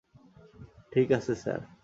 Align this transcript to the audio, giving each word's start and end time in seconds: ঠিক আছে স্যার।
ঠিক 0.91 1.07
আছে 1.11 1.33
স্যার। 1.35 1.59